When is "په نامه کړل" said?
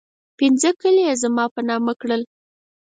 1.53-2.21